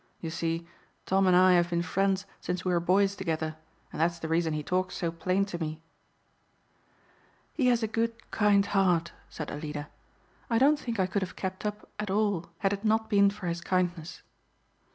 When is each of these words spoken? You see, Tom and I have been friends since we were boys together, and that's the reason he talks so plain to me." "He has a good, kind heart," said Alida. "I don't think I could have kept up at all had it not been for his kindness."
You 0.19 0.31
see, 0.31 0.65
Tom 1.05 1.27
and 1.27 1.35
I 1.35 1.51
have 1.53 1.69
been 1.69 1.83
friends 1.83 2.25
since 2.39 2.65
we 2.65 2.71
were 2.71 2.79
boys 2.79 3.15
together, 3.15 3.55
and 3.91 4.01
that's 4.01 4.17
the 4.17 4.27
reason 4.27 4.53
he 4.55 4.63
talks 4.63 4.95
so 4.97 5.11
plain 5.11 5.45
to 5.45 5.59
me." 5.59 5.79
"He 7.53 7.67
has 7.67 7.83
a 7.83 7.87
good, 7.87 8.31
kind 8.31 8.65
heart," 8.65 9.11
said 9.29 9.51
Alida. 9.51 9.89
"I 10.49 10.57
don't 10.57 10.79
think 10.79 10.99
I 10.99 11.05
could 11.05 11.21
have 11.21 11.35
kept 11.35 11.67
up 11.67 11.87
at 11.99 12.09
all 12.09 12.47
had 12.65 12.73
it 12.73 12.83
not 12.83 13.11
been 13.11 13.29
for 13.29 13.45
his 13.45 13.61
kindness." 13.61 14.23